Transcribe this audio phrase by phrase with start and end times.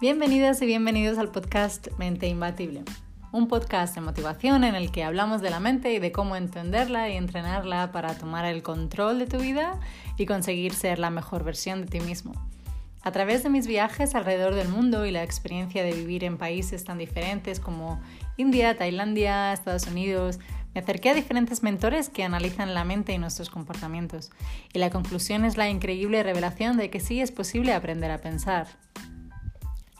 [0.00, 2.82] Bienvenidas y bienvenidos al podcast Mente Imbatible,
[3.30, 7.08] un podcast de motivación en el que hablamos de la mente y de cómo entenderla
[7.10, 9.78] y entrenarla para tomar el control de tu vida
[10.18, 12.32] y conseguir ser la mejor versión de ti mismo.
[13.02, 16.82] A través de mis viajes alrededor del mundo y la experiencia de vivir en países
[16.82, 18.00] tan diferentes como
[18.36, 20.40] India, Tailandia, Estados Unidos,
[20.74, 24.32] me acerqué a diferentes mentores que analizan la mente y nuestros comportamientos,
[24.72, 28.66] y la conclusión es la increíble revelación de que sí es posible aprender a pensar.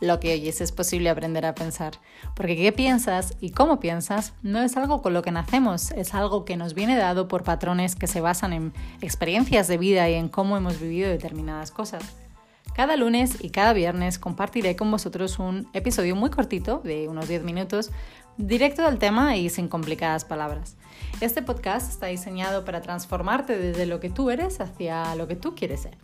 [0.04, 1.94] Lo que oyes es posible aprender a pensar,
[2.36, 6.44] porque qué piensas y cómo piensas no es algo con lo que nacemos, es algo
[6.44, 10.28] que nos viene dado por patrones que se basan en experiencias de vida y en
[10.28, 12.04] cómo hemos vivido determinadas cosas.
[12.74, 17.42] Cada lunes y cada viernes compartiré con vosotros un episodio muy cortito, de unos 10
[17.42, 17.90] minutos,
[18.36, 20.76] directo al tema y sin complicadas palabras.
[21.22, 25.54] Este podcast está diseñado para transformarte desde lo que tú eres hacia lo que tú
[25.54, 25.96] quieres ser.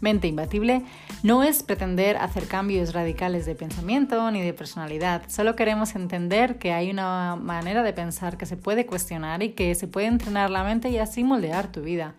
[0.00, 0.82] Mente imbatible
[1.22, 6.72] no es pretender hacer cambios radicales de pensamiento ni de personalidad, solo queremos entender que
[6.72, 10.64] hay una manera de pensar que se puede cuestionar y que se puede entrenar la
[10.64, 12.14] mente y así moldear tu vida.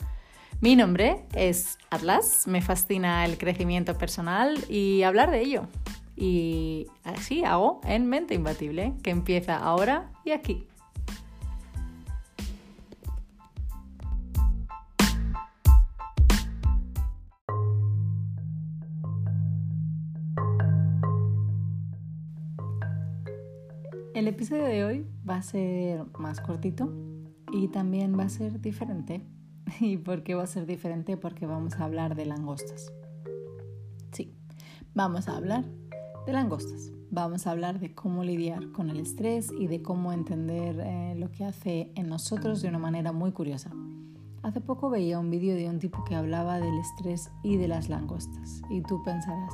[0.62, 5.68] Mi nombre es Atlas, me fascina el crecimiento personal y hablar de ello.
[6.18, 10.69] Y así hago en Mente Imbatible, que empieza ahora y aquí.
[24.20, 26.92] El episodio de hoy va a ser más cortito
[27.54, 29.24] y también va a ser diferente
[29.80, 31.16] ¿Y por qué va a ser diferente?
[31.16, 32.92] Porque vamos a hablar de langostas.
[34.12, 34.34] Sí,
[34.94, 35.64] vamos a hablar
[36.26, 36.92] de langostas.
[37.12, 41.32] Vamos a hablar de cómo lidiar con el estrés y de cómo entender eh, lo
[41.32, 43.72] que hace en nosotros de una manera muy curiosa.
[44.44, 47.88] Hace poco veía un vídeo de un tipo que hablaba del estrés y de las
[47.88, 48.62] langostas.
[48.70, 49.54] Y tú pensarás,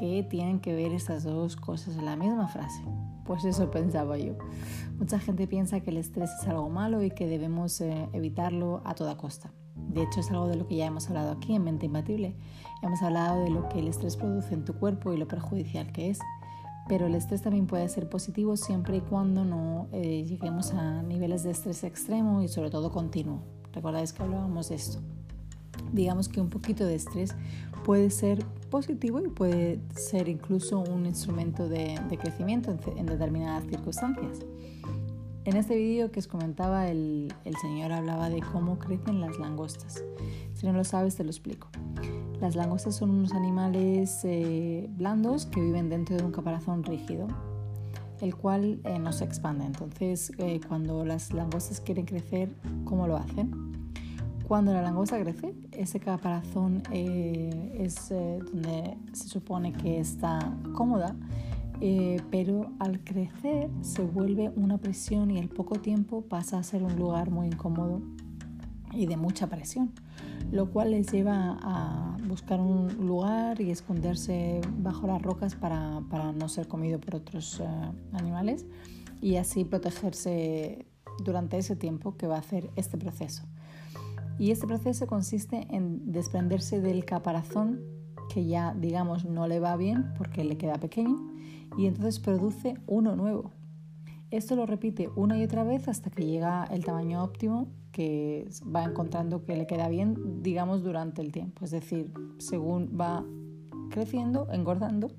[0.00, 2.82] ¿qué tienen que ver estas dos cosas en la misma frase?
[3.26, 4.32] Pues eso pensaba yo.
[4.98, 8.94] Mucha gente piensa que el estrés es algo malo y que debemos eh, evitarlo a
[8.94, 9.52] toda costa.
[9.76, 12.34] De hecho, es algo de lo que ya hemos hablado aquí en Mente Imbatible.
[12.82, 16.08] Hemos hablado de lo que el estrés produce en tu cuerpo y lo perjudicial que
[16.08, 16.18] es.
[16.88, 21.42] Pero el estrés también puede ser positivo siempre y cuando no eh, lleguemos a niveles
[21.42, 23.42] de estrés extremo y sobre todo continuo.
[23.70, 24.98] Recordáis que hablábamos de esto.
[25.92, 27.34] Digamos que un poquito de estrés
[27.84, 34.40] puede ser positivo y puede ser incluso un instrumento de, crecimiento en, determinadas circunstancias.
[35.44, 40.04] En este vídeo que os comentaba, el, señor hablaba de cómo crecen las langostas.
[40.54, 41.68] Si no lo sabes, te lo explico.
[42.40, 47.26] Las langostas son unos animales eh, blandos que viven dentro de un caparazón rígido,
[48.20, 49.64] el cual eh, no se expande.
[49.64, 52.54] Entonces, eh, cuando las langostas quieren crecer,
[52.84, 53.69] ¿cómo lo hacen?
[54.50, 60.40] Cuando la langosta crece, ese caparazón eh, es eh, donde se supone que está
[60.74, 61.14] cómoda,
[61.80, 66.82] eh, pero al crecer se vuelve una presión y al poco tiempo pasa a ser
[66.82, 68.02] un lugar muy incómodo
[68.92, 69.92] y de mucha presión,
[70.50, 76.32] lo cual les lleva a buscar un lugar y esconderse bajo las rocas para, para
[76.32, 77.62] no ser comido por otros
[78.12, 78.66] animales
[79.22, 80.86] y así protegerse
[81.22, 83.44] durante ese tiempo que va a hacer este proceso.
[84.40, 87.82] Y este proceso consiste en desprenderse del caparazón
[88.32, 91.30] que ya, digamos, no le va bien porque le queda pequeño
[91.76, 93.52] y entonces produce uno nuevo.
[94.30, 98.84] Esto lo repite una y otra vez hasta que llega el tamaño óptimo que va
[98.84, 101.66] encontrando que le queda bien, digamos, durante el tiempo.
[101.66, 103.22] Es decir, según va
[103.90, 105.10] creciendo, engordando,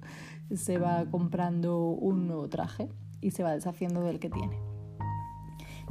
[0.51, 2.89] se va comprando un nuevo traje
[3.21, 4.70] y se va deshaciendo del que tiene.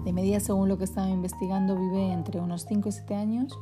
[0.04, 3.58] De media, según lo que estaba investigando, vive entre unos 5 y 7 años,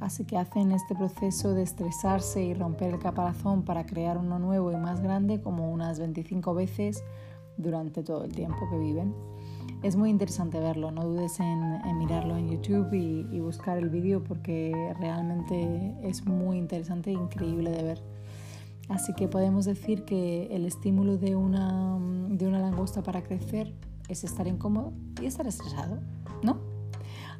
[0.00, 4.72] así que hacen este proceso de estresarse y romper el caparazón para crear uno nuevo
[4.72, 7.04] y más grande como unas 25 veces
[7.56, 9.14] durante todo el tiempo que viven.
[9.84, 14.72] Es muy interesante verlo, no dudes en, mirarlo en YouTube y, buscar el vídeo porque
[14.98, 18.02] realmente es muy interesante e increíble de ver.
[18.88, 21.96] Así que podemos decir que el estímulo de una,
[22.30, 23.72] de una langosta para crecer
[24.08, 25.98] es estar incómodo y estar estresado,
[26.42, 26.58] ¿no?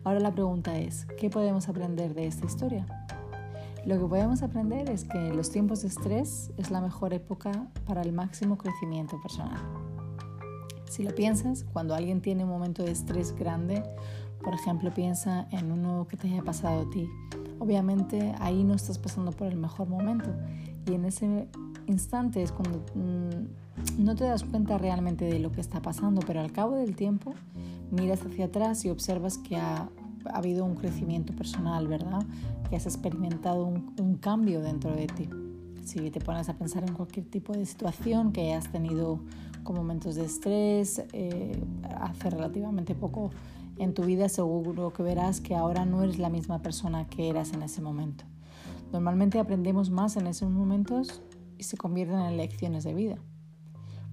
[0.05, 2.87] Ahora la pregunta es, ¿qué podemos aprender de esta historia?
[3.85, 8.03] Lo que podemos aprender es que los tiempos de estrés es la mejor época para
[8.03, 9.61] el máximo crecimiento personal.
[10.91, 13.83] Si lo piensas, cuando alguien tiene un momento de estrés grande,
[14.43, 17.09] por ejemplo, piensa en uno que te haya pasado a ti.
[17.59, 20.31] Obviamente ahí no estás pasando por el mejor momento
[20.87, 21.49] y en ese
[21.87, 26.41] instante es cuando mm, no te das cuenta realmente de lo que está pasando, pero
[26.41, 27.35] al cabo del tiempo
[27.91, 29.89] miras hacia atrás y observas que ha,
[30.33, 32.25] habido un crecimiento personal, ¿verdad?
[32.69, 35.29] Que has experimentado un, cambio dentro de ti.
[35.85, 39.21] Si te pones a pensar en cualquier tipo de situación que has tenido
[39.63, 41.63] con momentos de estrés eh,
[42.01, 43.31] hace relativamente poco
[43.79, 47.53] en tu vida, seguro que verás que ahora no eres la misma persona que eras
[47.53, 48.25] en ese momento.
[48.93, 51.23] Normalmente aprendemos más en esos momentos
[51.59, 53.17] y se convierten en lecciones de vida.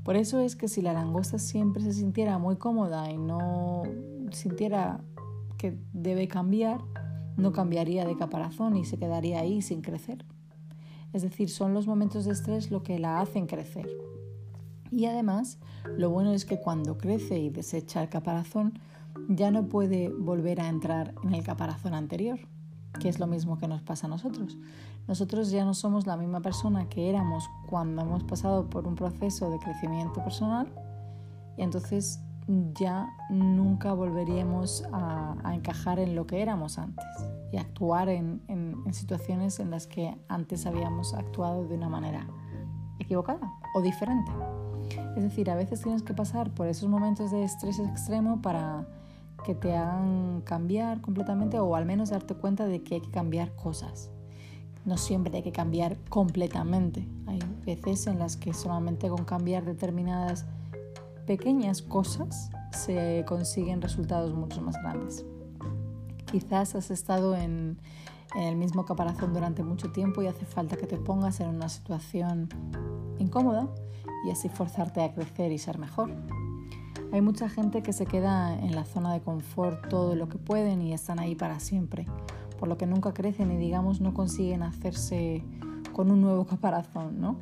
[0.04, 3.84] Por eso es que si la langosta siempre se sintiera muy cómoda y no
[4.32, 5.02] sintiera
[5.58, 6.82] que debe cambiar,
[7.38, 10.26] no cambiaría de caparazón y se quedaría ahí sin crecer.
[11.14, 13.88] Es decir, son los momentos de estrés lo que la hacen crecer.
[14.92, 15.60] Y además,
[15.98, 18.80] lo bueno es que cuando crece y desecha el caparazón,
[19.30, 22.40] ya no puede volver a entrar en el caparazón anterior,
[23.00, 24.58] que es lo mismo que nos pasa a nosotros.
[25.08, 29.50] Nosotros ya no somos la misma persona que éramos cuando hemos pasado por un proceso
[29.50, 30.68] de crecimiento personal
[31.58, 32.20] y entonces
[32.74, 37.06] ya nunca volveríamos a, encajar en lo que éramos antes
[37.52, 42.28] y actuar en, en situaciones en las que antes habíamos actuado de una manera
[43.00, 44.32] equivocada o diferente.
[45.16, 48.88] Es decir, a veces tienes que pasar por esos momentos de estrés extremo para
[49.44, 53.56] que te hagan cambiar completamente o al menos darte cuenta de que hay que cambiar
[53.56, 54.10] cosas.
[54.86, 57.08] No siempre hay que cambiar completamente.
[57.28, 60.46] Hay veces en las que solamente con cambiar determinadas
[61.26, 65.26] pequeñas cosas se consiguen resultados mucho más grandes.
[66.30, 67.78] Quizás has estado en,
[68.36, 71.70] en el mismo caparazón durante mucho tiempo y hace falta que te pongas en una
[71.70, 72.50] situación
[73.20, 73.70] incómoda
[74.26, 76.12] y así forzarte a crecer y ser mejor.
[77.14, 80.82] Hay mucha gente que se queda en la zona de confort todo lo que pueden
[80.82, 82.08] y están ahí para siempre,
[82.58, 85.44] por lo que nunca crecen y digamos no consiguen hacerse
[85.92, 87.38] con un nuevo caparazón, ¿no?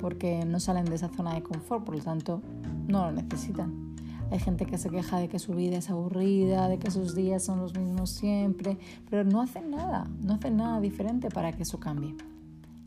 [0.00, 2.40] Porque no salen de esa zona de confort, por lo tanto
[2.86, 3.96] no lo necesitan.
[4.30, 7.42] Hay gente que se queja de que su vida es aburrida, de que sus días
[7.42, 8.78] son los mismos siempre,
[9.10, 12.14] pero no hacen nada, no hacen nada diferente para que eso cambie.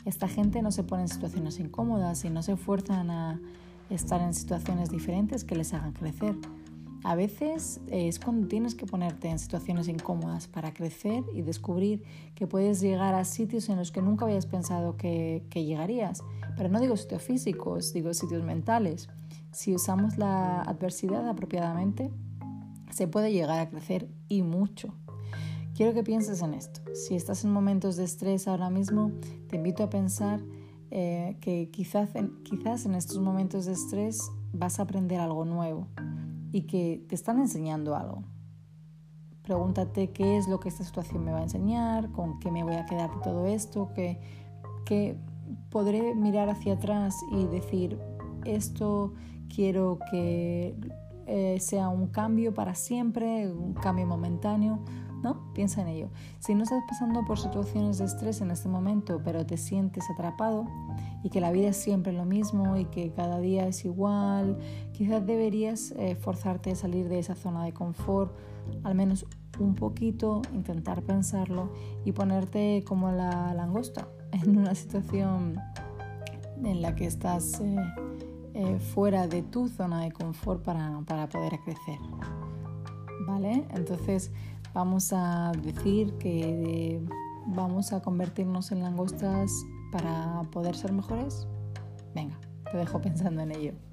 [0.06, 3.42] Esta gente no se pone en situaciones incómodas y no se esfuerzan a
[3.90, 6.36] estar en situaciones diferentes que les hagan crecer.
[7.04, 12.04] A veces es cuando tienes que ponerte en situaciones incómodas para crecer y descubrir
[12.36, 16.22] que puedes llegar a sitios en los que nunca habías pensado que, llegarías.
[16.58, 19.08] Pero no digo sitios físicos, digo sitios mentales.
[19.52, 22.12] Si usamos la adversidad apropiadamente,
[22.92, 24.94] se puede llegar a crecer y mucho.
[25.76, 26.82] Quiero que pienses en esto.
[26.94, 29.12] Si estás en momentos de estrés ahora mismo,
[29.48, 30.42] te invito a pensar
[30.92, 35.88] eh, que quizás en, quizás en estos momentos de estrés vas a aprender algo nuevo
[36.52, 38.24] y que te están enseñando algo.
[39.44, 42.76] Pregúntate qué es lo que esta situación me va a enseñar, con qué me voy
[42.76, 44.20] a quedar de todo esto, que,
[44.86, 45.18] que
[45.70, 48.00] podré mirar hacia atrás y decir,
[48.46, 49.14] esto
[49.54, 50.76] quiero que
[51.28, 54.80] eh, sea un cambio para siempre, un cambio momentáneo,
[55.24, 55.54] ¿no?
[55.54, 56.10] Piensa en ello.
[56.40, 60.66] Si no estás pasando por situaciones de estrés en este momento, pero te sientes atrapado
[61.24, 64.58] y que la vida es siempre lo mismo y que cada día es igual,
[64.94, 68.36] quizás deberías eh, forzarte a salir de esa zona de confort,
[68.84, 69.26] al menos
[69.60, 71.72] un poquito, intentar pensarlo
[72.06, 75.60] y ponerte como la langosta en una situación
[76.64, 77.78] en la que estás eh,
[78.54, 82.00] eh, fuera de tu zona de confort para, para poder crecer.
[83.28, 83.66] ¿Vale?
[83.72, 84.32] Entonces,
[84.74, 87.02] vamos a decir que
[87.48, 89.52] vamos a convertirnos en langostas
[89.92, 91.48] para poder ser mejores?
[92.14, 92.40] Venga,
[92.72, 93.89] te dejo pensando en ello.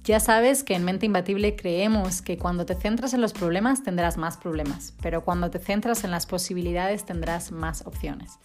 [0.03, 4.17] Ya sabes que en Mente Imbatible creemos que cuando te centras en los problemas tendrás
[4.17, 8.37] más problemas, pero cuando te centras en las posibilidades tendrás más opciones.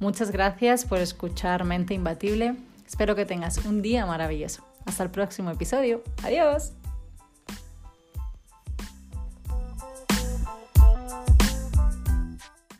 [0.00, 2.56] Muchas gracias por escuchar Mente Imbatible.
[2.86, 4.64] Espero que tengas un día maravilloso.
[4.86, 6.02] Hasta el próximo episodio.
[6.24, 6.72] Adiós.